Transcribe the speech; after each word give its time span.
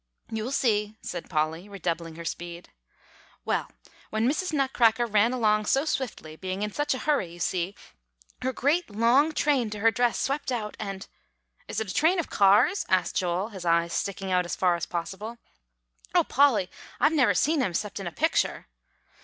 "You'll 0.31 0.51
see," 0.51 0.95
said 1.03 1.29
Polly, 1.29 1.69
redoubling 1.69 2.15
her 2.15 2.25
speed. 2.25 2.69
"Well, 3.45 3.69
when 4.09 4.27
Mrs. 4.27 4.51
Nutcracker 4.51 5.05
ran 5.05 5.31
along 5.31 5.67
so 5.67 5.85
swiftly, 5.85 6.35
being 6.35 6.63
in 6.63 6.71
such 6.71 6.95
a 6.95 7.05
hurry, 7.05 7.33
you 7.33 7.39
see, 7.39 7.75
her 8.41 8.51
great 8.51 8.89
long 8.89 9.31
train 9.31 9.69
to 9.69 9.79
her 9.81 9.91
dress 9.91 10.17
swept 10.17 10.51
out 10.51 10.75
and" 10.79 11.05
"Is 11.67 11.79
it 11.79 11.91
a 11.91 11.93
train 11.93 12.17
of 12.17 12.31
cars?" 12.31 12.83
asked 12.89 13.15
Joel, 13.17 13.49
his 13.49 13.63
eyes 13.63 13.93
sticking 13.93 14.31
out 14.31 14.43
as 14.43 14.55
far 14.55 14.75
as 14.75 14.87
possible. 14.87 15.37
"O 16.15 16.23
Polly! 16.23 16.71
I've 16.99 17.13
never 17.13 17.35
seen 17.35 17.61
'em, 17.61 17.75
'cept 17.75 17.99
in 17.99 18.07
a 18.07 18.11
picture." 18.11 18.65